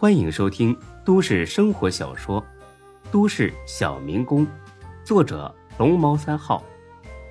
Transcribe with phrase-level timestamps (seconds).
[0.00, 0.74] 欢迎收听
[1.04, 2.40] 都市生活小说
[3.12, 4.46] 《都市小民工》，
[5.04, 6.64] 作者龙猫三号，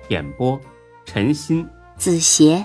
[0.08, 0.56] 演播
[1.04, 2.64] 陈鑫、子邪，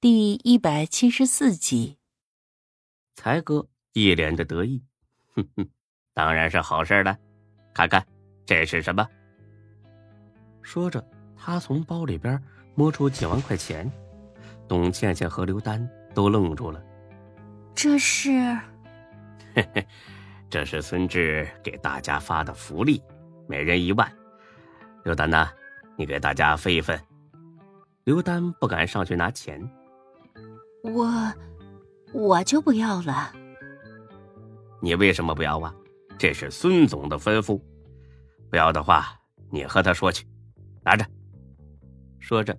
[0.00, 1.98] 第一百七十四集。
[3.14, 4.82] 才哥一脸的得意，
[5.34, 5.68] 哼哼，
[6.14, 7.18] 当然是好事了。
[7.74, 8.02] 看看
[8.46, 9.06] 这是什么？
[10.62, 11.06] 说着，
[11.36, 12.42] 他从包里边
[12.74, 13.92] 摸出几万块钱。
[14.66, 16.82] 董倩倩和刘丹都愣住了。
[17.76, 18.30] 这是，
[19.54, 19.86] 嘿嘿，
[20.48, 23.02] 这是孙志给大家发的福利，
[23.46, 24.10] 每人一万。
[25.04, 25.50] 刘丹呐，
[25.94, 26.98] 你给大家分一分。
[28.04, 29.60] 刘丹不敢上去拿钱。
[30.82, 31.06] 我，
[32.14, 33.30] 我就不要了。
[34.80, 35.74] 你为什么不要啊？
[36.18, 37.60] 这是孙总的吩咐。
[38.48, 39.14] 不要的话，
[39.50, 40.26] 你和他说去。
[40.82, 41.04] 拿着。
[42.20, 42.58] 说着。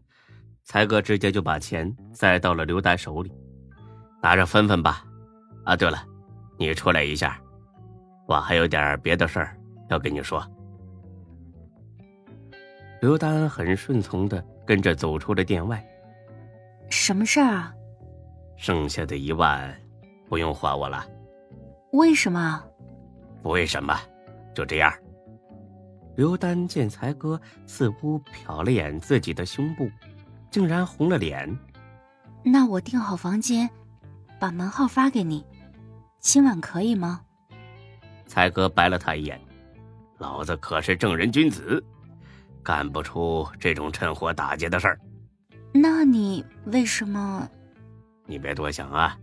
[0.63, 3.33] 才哥直接就把钱塞到了刘丹手里，
[4.21, 5.03] 拿着分分吧。
[5.67, 6.01] 啊，对了，
[6.57, 7.37] 你出来一下，
[8.25, 10.41] 我还有点别的事儿要跟你说。
[13.01, 15.85] 刘丹很顺从的跟着走出了店外。
[16.89, 17.73] 什么事儿啊？
[18.55, 19.77] 剩下的一万
[20.29, 21.05] 不用还我了。
[21.91, 22.63] 为什么？
[23.43, 23.93] 不为什么，
[24.55, 24.89] 就这样。
[26.15, 29.89] 刘丹见才哥似乎瞟了眼自己的胸部。
[30.49, 31.45] 竟然红了脸。
[32.41, 33.69] 那我订好房间，
[34.39, 35.45] 把门号发给你，
[36.19, 37.21] 今晚可以吗？
[38.25, 39.39] 才哥白了他一眼，
[40.17, 41.83] 老子可是正人君子，
[42.61, 44.99] 干不出这种趁火打劫的事儿。
[45.73, 47.49] 那你为什么？
[48.25, 49.17] 你别多想啊，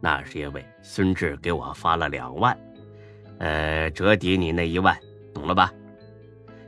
[0.00, 2.58] 那是因为孙志给我发了两万，
[3.38, 4.98] 呃，折抵你那一万，
[5.32, 5.72] 懂了吧？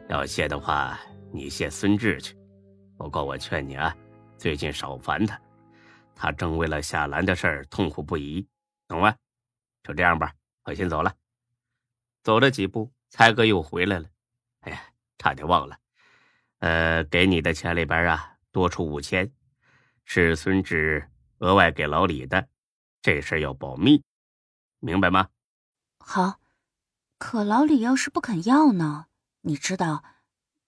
[0.09, 0.99] 要谢的话，
[1.33, 2.37] 你谢孙志去。
[2.97, 3.93] 不过我劝你啊，
[4.39, 5.41] 最近少烦他，
[6.15, 8.47] 他正为了夏兰的事儿痛苦不已，
[8.87, 9.13] 懂吗？
[9.83, 11.15] 就这样吧，我先走了。
[12.23, 14.09] 走了几步，才哥又回来了。
[14.61, 14.81] 哎呀，
[15.19, 15.79] 差点忘了，
[16.59, 19.33] 呃，给你的钱里边啊，多出五千，
[20.05, 22.49] 是孙志额外给老李的，
[23.01, 24.05] 这事要保密，
[24.79, 25.29] 明白吗？
[25.99, 26.41] 好，
[27.19, 29.07] 可老李要是不肯要呢？
[29.41, 30.05] 你知道，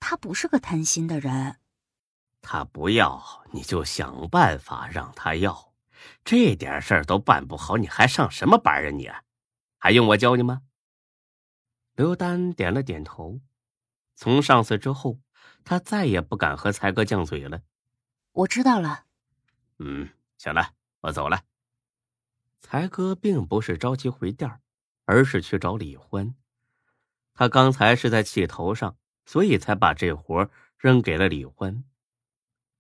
[0.01, 1.61] 他不是个贪心的人。
[2.43, 5.74] 他不要，你就想办法让他要。
[6.25, 8.91] 这点事儿都办不好，你还上什么班啊？
[8.91, 9.11] 你
[9.79, 10.63] 还用我教你吗？
[11.95, 13.41] 刘丹点了点头。
[14.15, 15.21] 从上次之后，
[15.65, 17.63] 他再也不敢和才哥犟嘴了。
[18.33, 19.05] 我知道了。
[19.79, 21.43] 嗯，行了，我走了。
[22.59, 24.61] 才哥并不是着急回店
[25.05, 26.35] 而是去找李欢。
[27.35, 30.49] 他刚才是在气头上，所以才把这活
[30.79, 31.85] 扔给了李欢。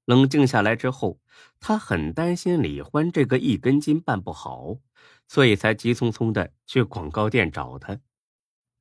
[0.04, 1.18] 冷静下来之后，
[1.60, 4.78] 他很担心李欢这个一根筋办不好，
[5.26, 7.98] 所以才急匆匆的去广告店找他。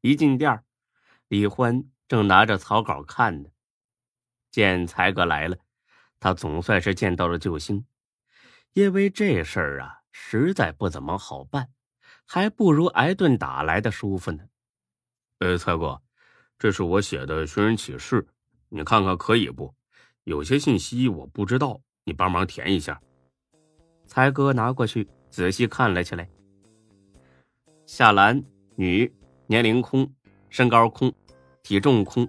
[0.02, 0.64] 一进店，
[1.30, 3.50] 李欢正拿着草稿看呢。
[4.52, 5.58] 见才哥来了，
[6.20, 7.86] 他总算是见到了救星，
[8.74, 11.70] 因为这事儿啊实在不怎么好办，
[12.26, 14.44] 还不如挨顿打来的舒服呢。
[15.40, 16.02] 呃，才哥，
[16.60, 18.28] 这是我写的寻人启事，
[18.70, 19.74] 你看看可以不？
[20.26, 23.02] 有些信息我不知道，你帮忙填一下。
[24.06, 26.30] 才哥拿过去仔细看了起来。
[27.86, 28.42] 夏兰，
[28.76, 29.12] 女，
[29.48, 30.10] 年龄空，
[30.50, 31.12] 身高空，
[31.62, 32.28] 体重空，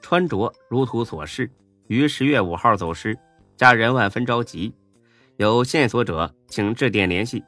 [0.00, 1.50] 穿着如图所示，
[1.88, 3.18] 于十月五号走失，
[3.56, 4.74] 家人万分着急，
[5.36, 7.42] 有线索者请致电联系。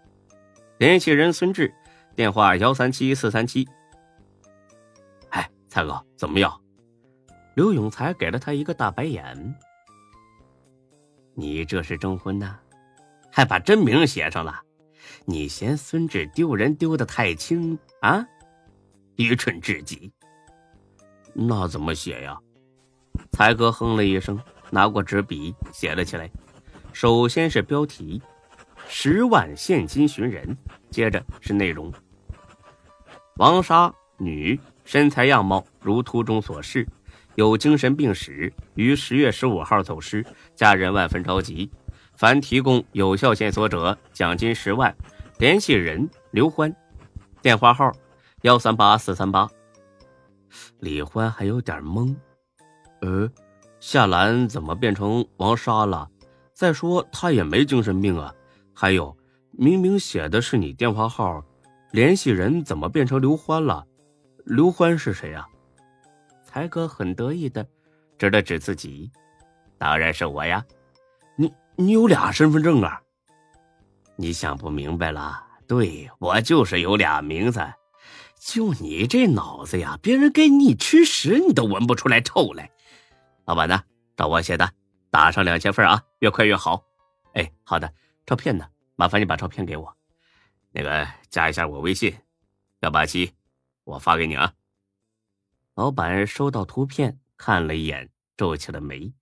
[0.78, 1.74] 联系人孙志，
[2.14, 3.68] 电话幺三七四三七。
[5.28, 6.58] 哎，才哥怎么样？
[7.58, 9.52] 刘永才给了他一个大白眼。
[11.34, 12.56] 你这是征婚呐，
[13.32, 14.62] 还把真名写上了？
[15.24, 18.24] 你嫌孙志丢人丢的太轻啊？
[19.16, 20.12] 愚蠢至极！
[21.34, 22.38] 那怎么写呀？
[23.32, 26.30] 才哥哼了一声，拿过纸笔写了起来。
[26.92, 28.22] 首先是标题：
[28.86, 30.56] 十万现金寻人。
[30.92, 31.92] 接着是内容：
[33.34, 36.86] 王莎，女，身材样貌如图中所示。
[37.38, 40.26] 有精神病史，于十月十五号走失，
[40.56, 41.70] 家人万分着急。
[42.16, 44.92] 凡提供有效线索者，奖金十万。
[45.38, 46.74] 联系人刘欢，
[47.40, 47.92] 电话号
[48.42, 49.48] 幺三八四三八。
[50.80, 52.12] 李欢还有点懵，
[53.02, 53.30] 呃，
[53.78, 56.08] 夏兰怎么变成王莎了？
[56.52, 58.34] 再说她也没精神病啊。
[58.74, 59.16] 还有，
[59.52, 61.40] 明明写的是你电话号，
[61.92, 63.86] 联系人怎么变成刘欢了？
[64.44, 65.46] 刘欢是谁呀？
[66.59, 67.65] 才哥很得意的
[68.19, 69.13] 指了指自己，
[69.78, 70.65] 当然是我呀！
[71.37, 73.01] 你你有俩身份证啊？
[74.16, 75.41] 你想不明白了？
[75.69, 77.65] 对我就是有俩名字，
[78.41, 82.69] 就你这脑子呀，别人给你吃屎，你都闻不出来臭来。
[83.45, 83.81] 老板呢？
[84.16, 84.69] 照我写的，
[85.13, 86.83] 打上两千份啊，越快越好。
[87.34, 87.89] 哎，好的，
[88.27, 88.66] 照片呢？
[88.97, 89.97] 麻烦你把照片给我，
[90.72, 92.13] 那个加一下我微信，
[92.81, 93.33] 幺八七，
[93.84, 94.53] 我发给你啊。
[95.78, 99.15] 老板收到图片，看了一眼，皱起了眉。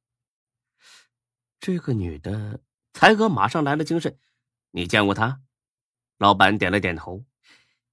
[1.61, 2.61] 这个女的，
[2.95, 4.19] 才哥马上来了精神。
[4.71, 5.43] 你见过她？
[6.17, 7.27] 老板点了点头。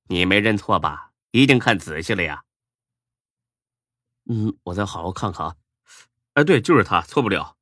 [0.03, 1.11] 你没认错吧？
[1.31, 2.45] 一定看仔细了呀。
[4.29, 5.57] 嗯，我再好好看看啊。
[6.35, 7.57] 哎，对，就是她，错不了。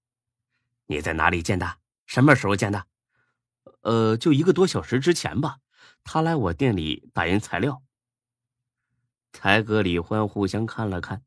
[0.85, 1.79] 你在哪里见的？
[2.05, 2.85] 什么时候见的？
[3.81, 5.57] 呃，就一个多小时之前吧。
[6.03, 7.81] 她来我店里打印材料。
[9.33, 11.23] 才哥、李欢互相看了看，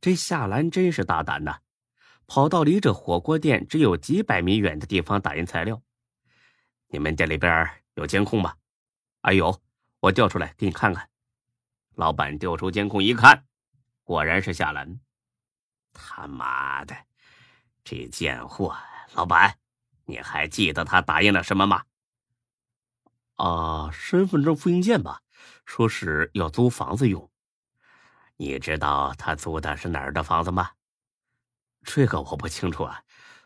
[0.00, 1.58] 这夏兰真是大胆呐，
[2.26, 5.80] 跑到离这火锅店只有几百米远的地方打印材料。
[6.88, 8.56] 你们店里边有监控吗？
[9.22, 9.60] 哎有，
[10.00, 11.08] 我调出来给你看看。
[11.94, 13.46] 老板调出监控一看，
[14.02, 15.00] 果然是夏兰。
[15.92, 16.94] 他妈的，
[17.84, 18.76] 这贱货！
[19.14, 19.58] 老板，
[20.04, 21.84] 你还记得他打印了什么吗？
[23.36, 25.22] 啊，身份证复印件吧，
[25.64, 27.30] 说是要租房子用。
[28.36, 30.70] 你知道他租的是哪儿的房子吗？
[31.84, 33.02] 这个我不清楚啊。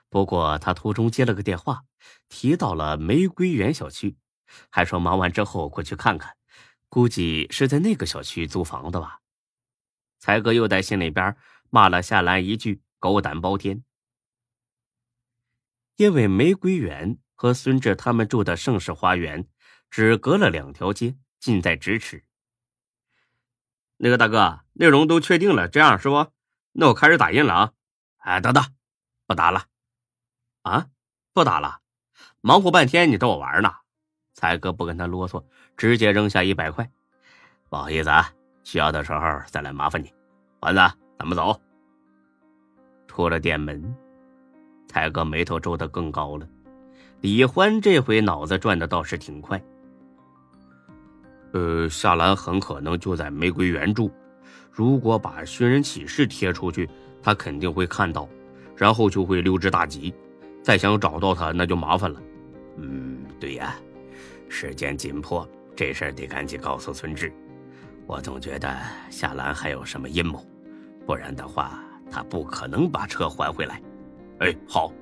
[0.09, 1.85] 不过他途中接了个电话，
[2.29, 4.17] 提到了玫瑰园小区，
[4.71, 6.35] 还说忙完之后过去看看，
[6.89, 9.21] 估计是在那个小区租房的吧。
[10.19, 11.37] 才哥又在心里边
[11.69, 13.85] 骂了夏兰一句“狗胆包天”，
[15.97, 19.47] 因为玫瑰园和孙志他们住的盛世花园
[19.91, 22.25] 只隔了两条街，近在咫尺。
[24.01, 26.27] 那个大哥，内容都确定了，这样是不？
[26.73, 27.73] 那我开始打印了啊！
[28.19, 28.65] 哎，等等，
[29.27, 29.65] 不打了，
[30.63, 30.87] 啊，
[31.33, 31.81] 不打了，
[32.41, 33.73] 忙活半天，你逗我玩呢？
[34.35, 35.45] 才哥不跟他啰嗦，
[35.77, 36.89] 直接扔下一百块。
[37.69, 38.31] 不好意思啊，
[38.63, 40.15] 需要的时候再来麻烦你。
[40.61, 40.81] 丸子，
[41.19, 41.61] 咱们走。
[43.09, 43.97] 出了店门，
[44.87, 46.49] 才哥眉头皱得更高了。
[47.21, 49.61] 李欢这回脑子转的倒是挺快。
[51.53, 54.11] 呃，夏兰很可能就在玫瑰园住。
[54.71, 56.89] 如果把寻人启事贴出去，
[57.23, 58.29] 他肯定会看到，
[58.77, 60.15] 然后就会溜之大吉。
[60.63, 62.23] 再想找到他，那就麻烦了。
[62.77, 63.75] 嗯，对呀，
[64.49, 67.33] 时间紧迫，这事儿得赶紧告诉孙志。
[68.07, 68.77] 我总觉得
[69.11, 70.47] 夏兰还有什么阴谋，
[71.07, 73.83] 不然的话，他不可能把车还回来。
[74.41, 74.93] 哎，好。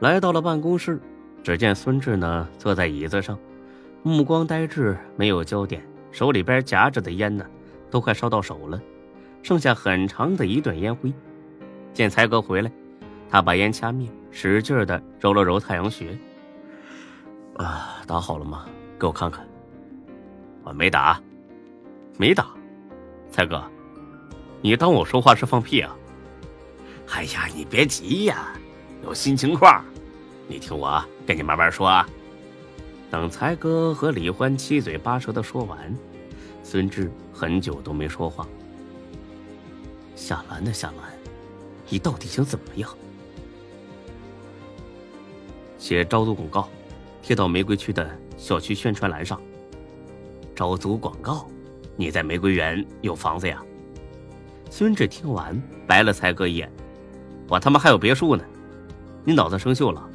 [0.00, 1.00] 来到了办公室，
[1.42, 3.38] 只见孙志呢坐在椅子上。
[4.02, 7.44] 目光呆滞，没有焦点，手里边夹着的烟呢，
[7.90, 8.80] 都快烧到手了，
[9.42, 11.12] 剩下很长的一段烟灰。
[11.92, 12.70] 见才哥回来，
[13.28, 16.16] 他把烟掐灭，使劲的揉了揉太阳穴。
[17.56, 18.66] 啊，打好了吗？
[18.98, 19.46] 给我看看。
[20.62, 21.20] 我没打，
[22.16, 22.46] 没打。
[23.30, 23.62] 才哥，
[24.60, 25.94] 你当我说话是放屁啊？
[27.10, 28.54] 哎呀，你别急呀，
[29.02, 29.84] 有新情况，
[30.46, 32.08] 你听我跟你慢慢说啊。
[33.10, 35.78] 等才哥和李欢七嘴八舌的说完，
[36.62, 38.46] 孙志很久都没说话。
[40.14, 40.70] 夏兰呢？
[40.72, 41.10] 夏兰，
[41.88, 42.90] 你到底想怎么样？
[45.78, 46.68] 写招租广告，
[47.22, 48.06] 贴到玫瑰区的
[48.36, 49.40] 小区宣传栏上。
[50.54, 51.48] 招租广告？
[51.96, 53.62] 你在玫瑰园有房子呀？
[54.70, 56.70] 孙志听完，白了才哥一眼
[57.48, 58.44] ：“我他妈还有别墅呢！
[59.24, 60.06] 你脑子生锈了？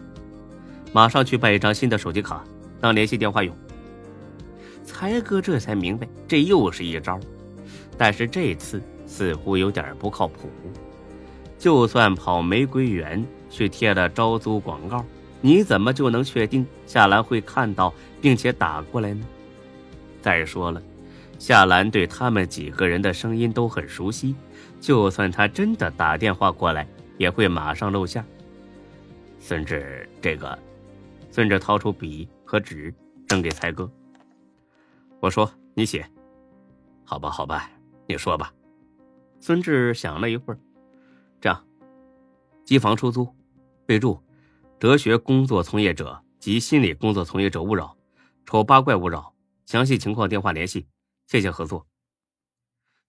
[0.93, 2.43] 马上去办一张新的手机卡。”
[2.83, 3.55] 当联系电话用，
[4.83, 7.17] 才哥这才明白，这又是一招，
[7.97, 10.49] 但是这次似乎有点不靠谱。
[11.57, 15.05] 就算跑玫瑰园去贴了招租广告，
[15.39, 19.25] 你怎么就能确定夏兰会看到并且打过来呢？
[20.21, 20.83] 再说了，
[21.39, 24.35] 夏兰对他们几个人的声音都很熟悉，
[24.81, 26.85] 就算他真的打电话过来，
[27.17, 28.21] 也会马上露馅。
[29.39, 30.59] 孙志，这个，
[31.31, 32.27] 孙志掏出笔。
[32.45, 32.93] 和纸
[33.27, 33.91] 扔给才哥，
[35.19, 36.09] 我说：“你写，
[37.03, 37.69] 好吧，好吧，
[38.07, 38.53] 你说吧。”
[39.39, 40.59] 孙志想了一会儿，
[41.41, 41.67] 这样，
[42.63, 43.27] 机房出租，
[43.85, 44.21] 备注：
[44.79, 47.97] 哲学工作从业者及心理工作从业者勿扰，
[48.45, 49.33] 丑八怪勿扰，
[49.65, 50.87] 详细情况电话联系，
[51.27, 51.85] 谢谢合作。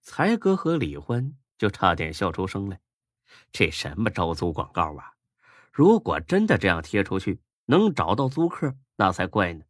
[0.01, 2.79] 才哥和李欢就差点笑出声来，
[3.51, 5.13] 这什么招租广告啊？
[5.71, 8.75] 如果真的这样贴出去，能找到租客？
[8.95, 9.63] 那才怪呢！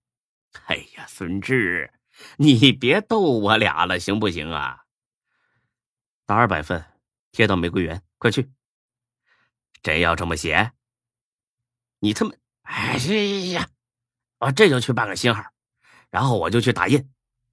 [0.67, 1.91] 哎呀，孙志，
[2.37, 4.85] 你别逗我俩了，行不行啊？
[6.25, 6.83] 打二百份，
[7.31, 8.51] 贴到玫瑰园，快去！
[9.81, 10.71] 真要这么写？
[11.99, 12.31] 你他妈……
[12.63, 12.97] 哎
[13.53, 13.69] 呀！
[14.39, 15.43] 我这就去办个新号，
[16.09, 17.11] 然后我就去打印，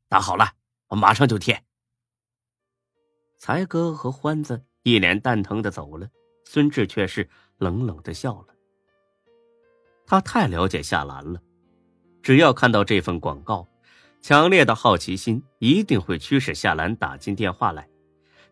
[0.09, 0.53] 打好了
[0.89, 1.65] 我马上就贴。
[3.39, 6.09] 才哥和欢子一脸蛋疼的走了，
[6.45, 8.55] 孙志却是冷冷的笑了。
[10.07, 11.43] 他太了解夏兰了，
[12.23, 13.67] 只要看到这份广告，
[14.21, 17.89] 强烈的好奇心一定会驱使夏兰打进电话来。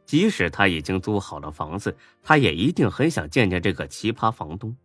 [0.04, 4.76] 即使他已经租好了房子，他也一定很想见见这个奇葩房东，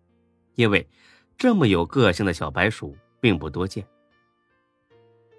[0.54, 0.88] 因为
[1.36, 3.84] 这么有个性的小白鼠并不多见。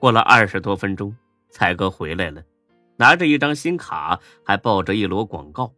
[0.01, 1.17] 过了二十多分钟，
[1.51, 2.43] 才哥回来了，
[2.97, 5.73] 拿着一张新卡，还抱着一摞广告。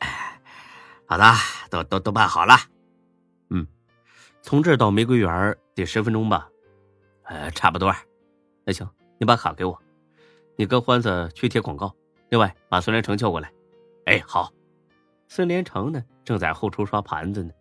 [0.00, 0.38] 哎，
[1.06, 1.24] 好的，
[1.70, 2.54] 都都都办好了。
[3.48, 3.66] 嗯，
[4.42, 6.46] 从这儿到玫瑰园得十分钟吧？
[7.26, 7.94] 呃，差不多。
[8.64, 9.80] 那行，你把卡给我，
[10.56, 11.94] 你跟欢子去贴广告。
[12.30, 13.52] 另外，把孙连成叫过来。
[14.06, 14.52] 哎，好。
[15.28, 17.52] 孙连成呢，正在后厨刷盘子呢。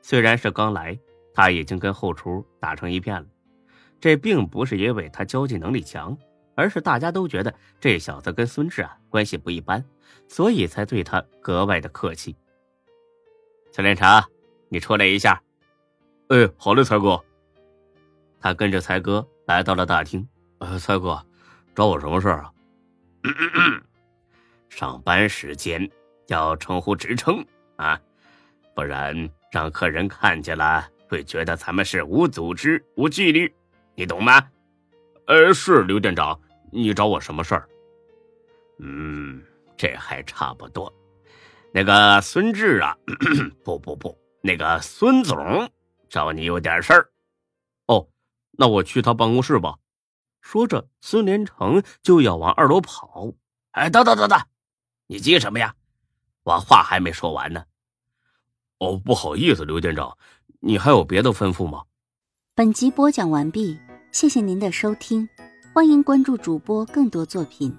[0.00, 0.98] 虽然是刚来，
[1.34, 3.26] 他已经跟后厨打成一片了。
[4.00, 6.16] 这并不是因为他交际能力强，
[6.54, 9.84] 而是大家都觉得这小子跟孙志啊关系不一般，
[10.26, 12.34] 所以才对他格外的客气。
[13.70, 14.22] 孙连成，
[14.68, 15.42] 你出来一下。
[16.28, 17.22] 哎，好嘞，才哥。
[18.42, 20.26] 他跟着才哥来到了大厅。
[20.58, 21.24] 呃，才哥，
[21.74, 22.52] 找我什么事儿啊？
[24.68, 25.88] 上班时间
[26.26, 27.44] 要称呼职称
[27.76, 27.98] 啊，
[28.74, 33.52] 不然让客人看见了会觉得咱们是无组织、无纪律，
[33.94, 34.42] 你懂吗？
[35.26, 36.38] 呃，是刘店长，
[36.72, 37.68] 你找我什么事儿？
[38.78, 39.40] 嗯，
[39.76, 40.92] 这还差不多。
[41.72, 42.96] 那个孙志啊，
[43.62, 45.70] 不不不，那个孙总
[46.08, 47.08] 找你有点事儿。
[48.52, 49.78] 那我去他办公室吧。
[50.40, 53.32] 说着，孙连成就要往二楼跑。
[53.72, 54.38] 哎，等等等等！
[55.06, 55.74] 你急什么呀？
[56.42, 57.64] 我话还没说完呢。
[58.78, 60.18] 哦，不好意思，刘店长，
[60.60, 61.84] 你还有别的吩咐吗？
[62.54, 63.78] 本集播讲完毕，
[64.10, 65.28] 谢谢您的收听，
[65.72, 67.72] 欢迎关注主播更多作品。